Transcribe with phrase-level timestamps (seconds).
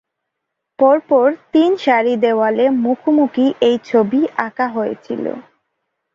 [0.79, 5.25] পর পর তিন সারি দেওয়ালে মুখোমুখি এই ছবি আঁকা হয়েছিল।